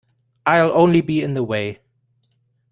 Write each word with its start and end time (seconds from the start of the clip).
I'll 0.47 0.71
only 0.71 1.01
be 1.01 1.21
in 1.21 1.35
the 1.35 1.43
way. 1.43 1.77